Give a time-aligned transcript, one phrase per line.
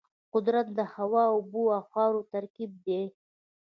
[0.33, 3.01] قدرت د هوا، اوبو او خاورو ترکیب دی.